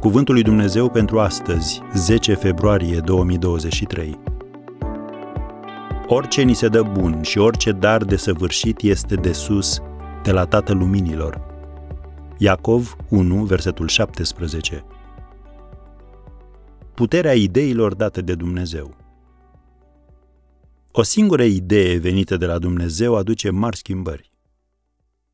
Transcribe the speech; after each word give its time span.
Cuvântul 0.00 0.34
lui 0.34 0.42
Dumnezeu 0.42 0.90
pentru 0.90 1.20
astăzi, 1.20 1.80
10 1.94 2.34
februarie 2.34 3.00
2023. 3.00 4.18
Orice 6.06 6.42
ni 6.42 6.54
se 6.54 6.68
dă 6.68 6.82
bun 6.82 7.22
și 7.22 7.38
orice 7.38 7.72
dar 7.72 8.04
de 8.04 8.16
săvârșit 8.16 8.80
este 8.80 9.14
de 9.14 9.32
sus, 9.32 9.80
de 10.22 10.32
la 10.32 10.44
Tatăl 10.44 10.76
Luminilor. 10.76 11.46
Iacov 12.36 12.96
1, 13.08 13.44
versetul 13.44 13.88
17. 13.88 14.84
Puterea 16.94 17.34
ideilor 17.34 17.94
date 17.94 18.20
de 18.20 18.34
Dumnezeu. 18.34 18.96
O 20.92 21.02
singură 21.02 21.44
idee 21.44 21.96
venită 21.96 22.36
de 22.36 22.46
la 22.46 22.58
Dumnezeu 22.58 23.16
aduce 23.16 23.50
mari 23.50 23.76
schimbări. 23.76 24.30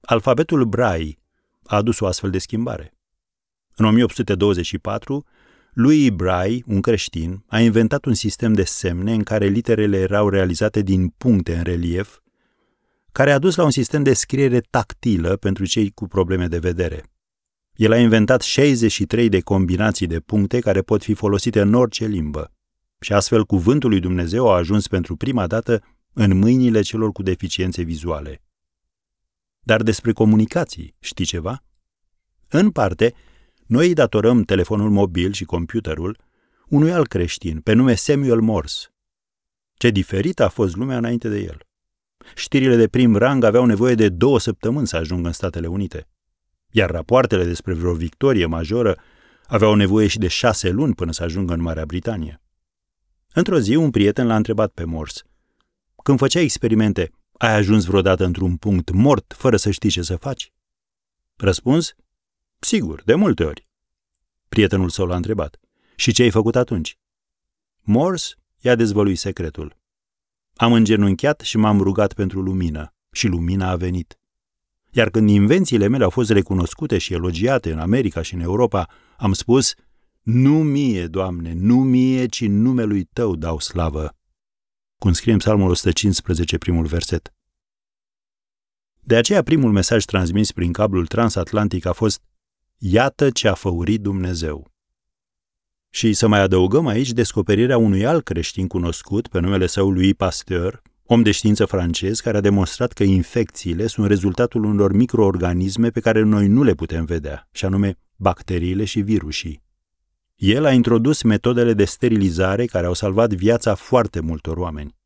Alfabetul 0.00 0.64
Braille 0.64 1.18
a 1.64 1.76
adus 1.76 2.00
o 2.00 2.06
astfel 2.06 2.30
de 2.30 2.38
schimbare. 2.38 2.97
În 3.78 3.84
1824, 3.84 5.24
lui 5.72 6.10
Braille, 6.10 6.62
un 6.66 6.80
creștin, 6.80 7.44
a 7.46 7.60
inventat 7.60 8.04
un 8.04 8.14
sistem 8.14 8.52
de 8.52 8.62
semne 8.62 9.12
în 9.12 9.22
care 9.22 9.46
literele 9.46 9.98
erau 9.98 10.28
realizate 10.28 10.82
din 10.82 11.08
puncte 11.08 11.56
în 11.56 11.62
relief, 11.62 12.18
care 13.12 13.32
a 13.32 13.38
dus 13.38 13.54
la 13.56 13.64
un 13.64 13.70
sistem 13.70 14.02
de 14.02 14.12
scriere 14.12 14.60
tactilă 14.60 15.36
pentru 15.36 15.64
cei 15.64 15.90
cu 15.90 16.06
probleme 16.06 16.46
de 16.46 16.58
vedere. 16.58 17.04
El 17.74 17.92
a 17.92 17.98
inventat 17.98 18.40
63 18.40 19.28
de 19.28 19.40
combinații 19.40 20.06
de 20.06 20.20
puncte 20.20 20.60
care 20.60 20.82
pot 20.82 21.02
fi 21.02 21.14
folosite 21.14 21.60
în 21.60 21.74
orice 21.74 22.06
limbă. 22.06 22.52
Și 23.00 23.12
astfel 23.12 23.44
cuvântul 23.44 23.90
lui 23.90 24.00
Dumnezeu 24.00 24.50
a 24.50 24.56
ajuns 24.56 24.88
pentru 24.88 25.16
prima 25.16 25.46
dată 25.46 25.82
în 26.12 26.38
mâinile 26.38 26.80
celor 26.80 27.12
cu 27.12 27.22
deficiențe 27.22 27.82
vizuale. 27.82 28.42
Dar 29.60 29.82
despre 29.82 30.12
comunicații 30.12 30.94
știi 31.00 31.24
ceva? 31.24 31.64
În 32.48 32.70
parte, 32.70 33.14
noi 33.68 33.86
îi 33.86 33.94
datorăm 33.94 34.42
telefonul 34.42 34.90
mobil 34.90 35.32
și 35.32 35.44
computerul 35.44 36.18
unui 36.68 36.92
alt 36.92 37.08
creștin, 37.08 37.60
pe 37.60 37.72
nume 37.72 37.94
Samuel 37.94 38.40
Morse. 38.40 38.86
Ce 39.74 39.90
diferită 39.90 40.44
a 40.44 40.48
fost 40.48 40.76
lumea 40.76 40.96
înainte 40.96 41.28
de 41.28 41.38
el. 41.38 41.60
Știrile 42.34 42.76
de 42.76 42.88
prim 42.88 43.16
rang 43.16 43.44
aveau 43.44 43.64
nevoie 43.64 43.94
de 43.94 44.08
două 44.08 44.38
săptămâni 44.38 44.86
să 44.86 44.96
ajungă 44.96 45.26
în 45.26 45.32
Statele 45.32 45.66
Unite, 45.66 46.08
iar 46.70 46.90
rapoartele 46.90 47.44
despre 47.44 47.74
vreo 47.74 47.94
victorie 47.94 48.46
majoră 48.46 48.98
aveau 49.46 49.74
nevoie 49.74 50.06
și 50.06 50.18
de 50.18 50.28
șase 50.28 50.70
luni 50.70 50.94
până 50.94 51.12
să 51.12 51.22
ajungă 51.22 51.52
în 51.52 51.60
Marea 51.60 51.86
Britanie. 51.86 52.40
Într-o 53.32 53.58
zi, 53.58 53.74
un 53.74 53.90
prieten 53.90 54.26
l-a 54.26 54.36
întrebat 54.36 54.70
pe 54.70 54.84
Morse. 54.84 55.22
Când 56.02 56.18
făcea 56.18 56.40
experimente, 56.40 57.10
ai 57.32 57.54
ajuns 57.54 57.84
vreodată 57.84 58.24
într-un 58.24 58.56
punct 58.56 58.90
mort 58.90 59.34
fără 59.36 59.56
să 59.56 59.70
știi 59.70 59.90
ce 59.90 60.02
să 60.02 60.16
faci? 60.16 60.52
Răspuns, 61.36 61.94
Sigur, 62.60 63.02
de 63.04 63.14
multe 63.14 63.44
ori. 63.44 63.68
Prietenul 64.48 64.88
său 64.88 65.06
l-a 65.06 65.16
întrebat. 65.16 65.60
Și 65.96 66.12
ce 66.12 66.22
ai 66.22 66.30
făcut 66.30 66.56
atunci? 66.56 66.98
Morse 67.80 68.34
i-a 68.60 68.74
dezvăluit 68.74 69.18
secretul. 69.18 69.76
Am 70.54 70.72
îngenunchiat 70.72 71.40
și 71.40 71.56
m-am 71.56 71.80
rugat 71.80 72.12
pentru 72.12 72.40
lumină 72.40 72.94
și 73.10 73.26
lumina 73.26 73.70
a 73.70 73.76
venit. 73.76 74.18
Iar 74.90 75.10
când 75.10 75.28
invențiile 75.28 75.86
mele 75.86 76.04
au 76.04 76.10
fost 76.10 76.30
recunoscute 76.30 76.98
și 76.98 77.12
elogiate 77.12 77.72
în 77.72 77.78
America 77.78 78.22
și 78.22 78.34
în 78.34 78.40
Europa, 78.40 78.88
am 79.16 79.32
spus, 79.32 79.74
nu 80.22 80.62
mie, 80.62 81.06
Doamne, 81.06 81.52
nu 81.52 81.76
mie, 81.76 82.26
ci 82.26 82.46
numelui 82.46 83.04
Tău 83.04 83.36
dau 83.36 83.58
slavă. 83.58 84.16
Cum 84.98 85.12
scrie 85.12 85.32
în 85.32 85.38
Psalmul 85.38 85.70
115, 85.70 86.58
primul 86.58 86.86
verset. 86.86 87.32
De 89.00 89.16
aceea 89.16 89.42
primul 89.42 89.72
mesaj 89.72 90.04
transmis 90.04 90.52
prin 90.52 90.72
cablul 90.72 91.06
transatlantic 91.06 91.86
a 91.86 91.92
fost 91.92 92.22
Iată 92.80 93.30
ce 93.30 93.48
a 93.48 93.54
făurit 93.54 94.00
Dumnezeu. 94.00 94.70
Și 95.90 96.12
să 96.12 96.28
mai 96.28 96.40
adăugăm 96.40 96.86
aici 96.86 97.12
descoperirea 97.12 97.76
unui 97.76 98.06
alt 98.06 98.24
creștin 98.24 98.66
cunoscut 98.66 99.28
pe 99.28 99.40
numele 99.40 99.66
său 99.66 99.90
lui 99.90 100.14
Pasteur, 100.14 100.82
om 101.04 101.22
de 101.22 101.30
știință 101.30 101.64
francez 101.64 102.20
care 102.20 102.36
a 102.36 102.40
demonstrat 102.40 102.92
că 102.92 103.02
infecțiile 103.02 103.86
sunt 103.86 104.06
rezultatul 104.06 104.64
unor 104.64 104.92
microorganisme 104.92 105.90
pe 105.90 106.00
care 106.00 106.22
noi 106.22 106.48
nu 106.48 106.62
le 106.62 106.74
putem 106.74 107.04
vedea, 107.04 107.48
și 107.52 107.64
anume 107.64 107.98
bacteriile 108.16 108.84
și 108.84 109.00
virusii. 109.00 109.62
El 110.34 110.64
a 110.64 110.72
introdus 110.72 111.22
metodele 111.22 111.72
de 111.72 111.84
sterilizare 111.84 112.66
care 112.66 112.86
au 112.86 112.94
salvat 112.94 113.32
viața 113.32 113.74
foarte 113.74 114.20
multor 114.20 114.56
oameni. 114.56 114.96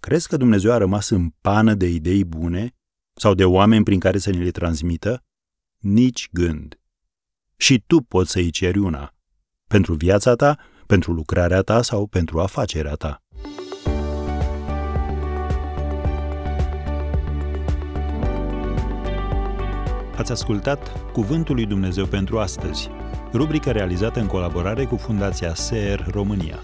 Crezi 0.00 0.28
că 0.28 0.36
Dumnezeu 0.36 0.72
a 0.72 0.76
rămas 0.76 1.08
în 1.08 1.28
pană 1.40 1.74
de 1.74 1.88
idei 1.88 2.24
bune 2.24 2.74
sau 3.14 3.34
de 3.34 3.44
oameni 3.44 3.84
prin 3.84 3.98
care 3.98 4.18
să 4.18 4.30
ne 4.30 4.42
le 4.42 4.50
transmită? 4.50 5.20
Nici 5.78 6.28
gând. 6.32 6.80
Și 7.56 7.82
tu 7.86 8.00
poți 8.00 8.30
să-i 8.30 8.50
ceri 8.50 8.78
una. 8.78 9.14
Pentru 9.66 9.94
viața 9.94 10.34
ta, 10.34 10.58
pentru 10.86 11.12
lucrarea 11.12 11.60
ta 11.60 11.82
sau 11.82 12.06
pentru 12.06 12.40
afacerea 12.40 12.94
ta. 12.94 13.20
Ați 20.16 20.32
ascultat 20.32 21.12
Cuvântul 21.12 21.54
lui 21.54 21.66
Dumnezeu 21.66 22.06
pentru 22.06 22.38
astăzi, 22.38 22.90
rubrica 23.32 23.72
realizată 23.72 24.20
în 24.20 24.26
colaborare 24.26 24.84
cu 24.84 24.96
Fundația 24.96 25.54
SER 25.54 26.06
România. 26.10 26.62